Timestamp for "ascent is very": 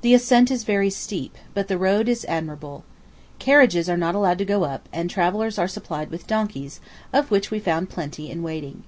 0.14-0.88